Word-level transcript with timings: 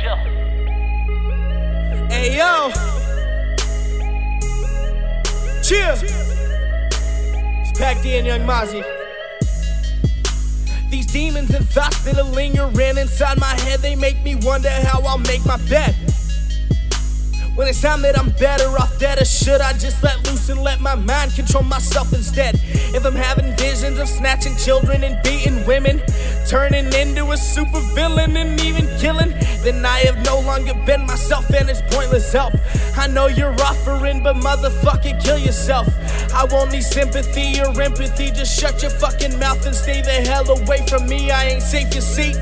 chill. 0.00 0.16
Hey 2.08 2.36
yo. 2.36 2.70
Chill. 5.62 5.94
It's 7.60 7.72
PackD 7.78 8.18
and 8.18 8.26
Young 8.26 8.40
Mazi. 8.46 8.82
These 10.90 11.06
demons 11.06 11.54
and 11.54 11.68
thoughts 11.68 12.02
that 12.04 12.16
are 12.16 12.22
lingering 12.22 12.96
inside 12.96 13.38
my 13.38 13.54
head, 13.60 13.80
they 13.80 13.94
make 13.94 14.22
me 14.22 14.36
wonder 14.36 14.70
how 14.70 15.02
I'll 15.02 15.18
make 15.18 15.44
my 15.44 15.58
bed. 15.68 15.94
It's 17.68 17.82
time 17.82 18.00
that 18.00 18.18
I'm 18.18 18.30
better 18.30 18.66
off 18.78 18.98
dead, 18.98 19.20
or 19.20 19.26
should 19.26 19.60
I 19.60 19.74
just 19.74 20.02
let 20.02 20.16
loose 20.26 20.48
and 20.48 20.62
let 20.62 20.80
my 20.80 20.94
mind 20.94 21.34
control 21.34 21.62
myself 21.62 22.14
instead? 22.14 22.58
If 22.96 23.04
I'm 23.04 23.14
having 23.14 23.54
visions 23.58 23.98
of 23.98 24.08
snatching 24.08 24.56
children 24.56 25.04
and 25.04 25.22
beating 25.22 25.66
women, 25.66 26.00
turning 26.48 26.86
into 26.86 27.24
a 27.26 27.36
supervillain 27.36 28.34
and 28.36 28.58
even 28.62 28.86
killing, 28.98 29.34
then 29.64 29.84
I 29.84 29.98
have 30.08 30.24
no 30.24 30.40
longer 30.40 30.72
been 30.86 31.04
myself 31.04 31.50
and 31.50 31.68
it's 31.68 31.82
pointless 31.94 32.32
help. 32.32 32.54
I 32.96 33.06
know 33.06 33.26
you're 33.26 33.52
offering, 33.60 34.22
but 34.22 34.36
motherfucker, 34.36 35.22
kill 35.22 35.38
yourself. 35.38 35.88
I 36.32 36.46
won't 36.50 36.72
need 36.72 36.84
sympathy 36.84 37.60
or 37.60 37.78
empathy, 37.82 38.30
just 38.30 38.58
shut 38.58 38.80
your 38.80 38.92
fucking 38.92 39.38
mouth 39.38 39.66
and 39.66 39.76
stay 39.76 40.00
the 40.00 40.26
hell 40.26 40.48
away 40.48 40.86
from 40.88 41.06
me. 41.06 41.30
I 41.30 41.44
ain't 41.48 41.62
safe, 41.62 41.94
you 41.94 42.00
see. 42.00 42.32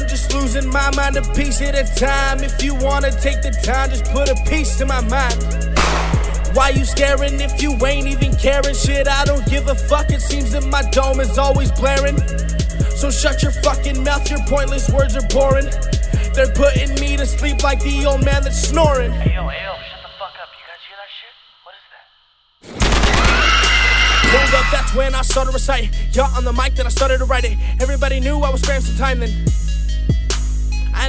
I'm 0.00 0.08
just 0.08 0.32
losing 0.32 0.66
my 0.66 0.90
mind 0.96 1.18
a 1.18 1.22
piece 1.34 1.60
at 1.60 1.74
a 1.76 1.84
time. 1.94 2.42
If 2.42 2.62
you 2.64 2.74
wanna 2.74 3.10
take 3.10 3.42
the 3.42 3.50
time, 3.50 3.90
just 3.90 4.06
put 4.06 4.30
a 4.30 4.34
piece 4.48 4.78
to 4.78 4.86
my 4.86 5.02
mind. 5.02 5.36
Why 6.56 6.70
you 6.70 6.86
staring 6.86 7.38
if 7.38 7.60
you 7.60 7.76
ain't 7.84 8.08
even 8.08 8.34
caring? 8.36 8.74
Shit, 8.74 9.06
I 9.06 9.26
don't 9.26 9.44
give 9.46 9.68
a 9.68 9.74
fuck. 9.74 10.08
It 10.08 10.22
seems 10.22 10.52
that 10.52 10.64
my 10.64 10.88
dome 10.90 11.20
is 11.20 11.36
always 11.36 11.70
blaring. 11.72 12.16
So 12.96 13.10
shut 13.10 13.42
your 13.42 13.52
fucking 13.52 14.02
mouth, 14.02 14.30
your 14.30 14.40
pointless 14.48 14.88
words 14.88 15.16
are 15.16 15.28
boring. 15.28 15.68
They're 16.32 16.52
putting 16.54 16.94
me 16.94 17.18
to 17.18 17.26
sleep 17.26 17.62
like 17.62 17.80
the 17.82 18.06
old 18.06 18.24
man 18.24 18.42
that's 18.42 18.56
snoring. 18.58 19.12
Hey 19.12 19.34
yo, 19.34 19.46
hey 19.48 19.60
yo, 19.60 19.76
shut 19.84 20.00
the 20.00 20.08
fuck 20.16 20.32
up. 20.40 20.48
You 20.56 20.64
guys 20.64 20.80
hear 20.88 20.96
that 20.96 21.12
shit? 21.12 21.34
What 21.62 21.76
is 21.76 21.84
that? 21.92 22.08
Up, 24.56 24.66
that's 24.72 24.94
when 24.94 25.14
I 25.14 25.20
started 25.20 25.50
to 25.50 25.54
recite. 25.54 25.90
Y'all 26.16 26.34
on 26.36 26.44
the 26.44 26.54
mic, 26.54 26.74
then 26.74 26.86
I 26.86 26.88
started 26.88 27.18
to 27.18 27.26
write 27.26 27.44
it. 27.44 27.58
Everybody 27.80 28.18
knew 28.18 28.38
I 28.38 28.48
was 28.50 28.62
sparing 28.62 28.80
some 28.80 28.96
time 28.96 29.20
then. 29.20 29.30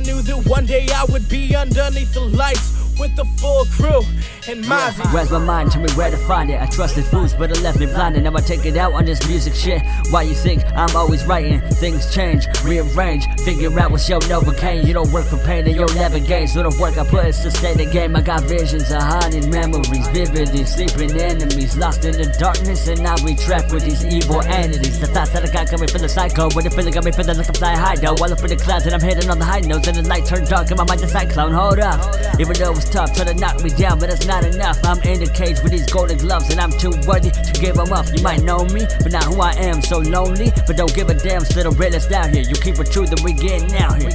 I 0.02 0.03
knew 0.03 0.21
that 0.23 0.49
one 0.49 0.66
day 0.66 0.88
I 0.91 1.05
would 1.05 1.30
be 1.30 1.55
underneath 1.55 2.16
the 2.16 2.21
lights 2.21 2.80
with 3.00 3.16
the 3.16 3.25
full 3.39 3.66
crew 3.66 4.02
and 4.47 4.64
Mazi. 4.66 5.03
Where's 5.14 5.31
my 5.31 5.39
mind? 5.39 5.72
Tell 5.72 5.81
me 5.81 5.92
where 5.94 6.09
to 6.09 6.17
find 6.17 6.50
it. 6.50 6.59
I 6.61 6.66
trusted 6.66 7.06
fools, 7.06 7.33
but 7.33 7.52
it 7.52 7.61
left 7.61 7.80
me 7.80 7.86
blinded. 7.86 8.23
Now 8.23 8.36
I 8.36 8.42
take 8.42 8.66
it 8.66 8.78
out 8.78 8.94
on 8.94 9.06
this 9.06 9.25
music 9.28 9.53
shit. 9.53 9.81
Why 10.09 10.23
you 10.23 10.33
think 10.33 10.64
I'm 10.73 10.95
always 10.95 11.25
writing? 11.25 11.61
Things 11.61 12.14
change, 12.14 12.45
rearrange, 12.64 13.25
figure 13.42 13.78
out 13.80 13.92
what's 13.92 14.08
your 14.09 14.20
Novocaine. 14.22 14.86
You 14.86 14.94
don't 14.94 15.11
work 15.11 15.25
for 15.25 15.38
pain 15.38 15.66
and 15.67 15.75
you'll 15.75 15.94
never 15.95 16.20
gain. 16.20 16.48
So 16.48 16.64
the 16.64 16.78
work 16.80 16.98
I 16.98 17.06
put 17.06 17.25
is 17.25 17.39
to 17.42 17.52
stay 17.52 17.73
the 17.73 17.86
game. 17.86 18.16
I 18.16 18.22
got 18.22 18.44
visions 18.44 18.92
of 18.92 19.02
haunted 19.02 19.48
memories, 19.50 20.08
vividly 20.09 20.66
sleeping 20.66 21.11
enemies, 21.20 21.78
lost 21.78 22.05
in 22.05 22.14
the 22.14 22.26
darkness, 22.38 22.88
and 22.88 23.02
now 23.02 23.16
we 23.23 23.36
trapped 23.36 23.72
with 23.72 23.83
these 23.83 24.05
evil 24.05 24.42
entities. 24.42 25.00
The 25.00 25.08
thoughts 25.08 25.31
that 25.31 25.48
I 25.48 25.52
got 25.52 25.70
got 25.72 25.80
me 25.80 25.88
feeling 25.88 26.09
psycho, 26.09 26.50
but 26.50 26.64
the 26.64 26.70
feeling 26.70 26.94
got 26.94 27.05
me 27.05 27.11
feeling 27.11 27.38
like 27.38 27.48
I'm 27.48 27.55
flying 27.55 27.78
high 27.78 27.95
though. 27.95 28.16
While 28.17 28.33
up 28.33 28.39
in 28.39 28.50
the 28.50 28.58
clouds 28.58 28.86
and 28.86 28.94
I'm 28.94 29.02
hitting 29.02 29.30
on 29.30 29.39
the 29.39 29.45
high 29.45 29.61
notes, 29.61 29.88
and 29.88 29.98
the 29.98 30.03
night 30.03 30.26
turned 30.26 30.48
dark 30.48 30.70
and 30.70 30.78
my 30.78 30.86
mind 30.86 31.02
a 31.02 31.08
cyclone. 31.08 31.53
Hold 31.53 31.80
up, 31.80 32.00
even 32.39 32.53
though 32.53 32.73
it's 32.73 32.89
tough, 32.92 33.16
try 33.16 33.25
to 33.25 33.34
knock 33.34 33.64
me 33.64 33.70
down, 33.72 34.00
but 34.00 34.09
it's 34.09 34.28
not 34.28 34.44
enough. 34.44 34.78
I'm 34.84 35.02
in 35.02 35.20
the 35.20 35.31
cage 35.31 35.58
with 35.64 35.72
these 35.72 35.89
golden 35.89 36.17
gloves, 36.17 36.52
and 36.52 36.59
I'm 36.59 36.72
too 36.72 36.92
worthy 37.08 37.31
to 37.31 37.53
give 37.59 37.75
them 37.75 37.92
up. 37.94 38.06
You 38.14 38.22
might 38.22 38.44
know 38.44 38.66
me, 38.66 38.86
but 39.02 39.11
not 39.11 39.23
who 39.25 39.42
I 39.42 39.52
am. 39.53 39.81
So 39.81 40.00
lonely, 40.00 40.52
but 40.67 40.75
don't 40.78 40.94
give 40.94 41.09
a 41.09 41.16
damn. 41.16 41.42
Still 41.45 41.72
the 41.72 41.78
realest 41.78 42.11
out 42.11 42.30
here. 42.30 42.44
You 42.44 42.56
keep 42.56 42.78
it 42.78 42.92
true, 42.92 43.08
then 43.08 43.23
we 43.23 43.33
getting 43.33 43.73
out 43.78 44.02
here. 44.02 44.11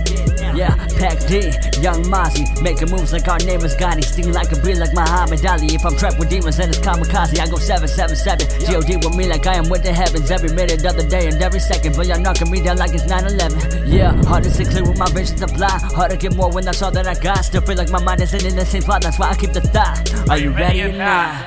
Yeah, 0.55 0.77
PackD, 0.97 1.83
Young 1.83 2.05
Mazi, 2.05 2.45
making 2.63 2.91
moves 2.91 3.13
like 3.13 3.29
our 3.29 3.39
name 3.41 3.61
is 3.61 3.75
Gotti. 3.77 4.05
Sting 4.05 4.33
like 4.33 4.53
a 4.53 4.57
breed 4.57 4.79
like 4.79 4.95
Muhammad 4.95 5.45
Ali. 5.45 5.75
If 5.75 5.85
I'm 5.85 5.97
trapped 5.97 6.19
with 6.19 6.31
demons, 6.31 6.57
then 6.57 6.69
it's 6.69 6.79
kamikaze. 6.79 7.39
I 7.39 7.49
go 7.49 7.57
777. 7.57 8.47
God 8.67 9.05
with 9.05 9.17
me 9.17 9.29
like 9.29 9.47
I 9.47 9.55
am 9.55 9.69
with 9.69 9.83
the 9.83 9.93
heavens. 9.93 10.31
Every 10.31 10.53
minute 10.53 10.85
of 10.85 10.97
the 10.97 11.05
day 11.05 11.29
and 11.29 11.41
every 11.43 11.61
second. 11.61 11.97
But 11.97 12.07
y'all 12.07 12.21
knocking 12.21 12.51
me 12.51 12.63
down 12.63 12.79
like 12.79 12.95
it's 12.95 13.07
9 13.07 13.27
11. 13.27 13.87
Yeah, 13.87 14.17
hard 14.25 14.45
to 14.45 14.51
see 14.51 14.65
clear 14.65 14.85
with 14.85 14.99
my 14.99 15.09
visions 15.11 15.41
to 15.41 15.49
fly. 15.49 15.69
Hard 15.95 16.11
to 16.11 16.17
get 16.17 16.35
more 16.35 16.51
when 16.51 16.65
that's 16.65 16.83
all 16.83 16.91
that 16.91 17.07
I 17.07 17.15
got. 17.15 17.45
Still 17.45 17.63
feel 17.63 17.77
like 17.77 17.91
my 17.91 18.03
mind 18.03 18.21
isn't 18.23 18.45
in 18.45 18.56
the 18.57 18.65
same 18.67 18.83
spot. 18.83 19.03
That's 19.03 19.19
why 19.19 19.31
I 19.31 19.35
keep 19.35 19.53
the 19.53 19.61
thought. 19.61 20.29
Are 20.31 20.39
you 20.39 20.51
ready 20.51 20.83
or 20.83 20.93
not? 20.93 21.47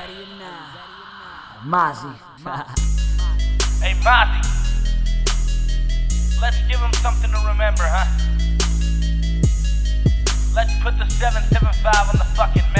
Mazi. 1.64 2.14
Hey, 3.80 3.94
Mazi. 4.04 4.44
Let's 6.42 6.58
give 6.68 6.78
him 6.78 6.92
something 6.94 7.30
to 7.30 7.38
remember, 7.48 7.82
huh? 7.82 8.04
Let's 10.54 10.74
put 10.82 10.98
the 10.98 11.08
775 11.08 12.08
on 12.10 12.18
the 12.18 12.24
fucking 12.36 12.62
map. 12.76 12.79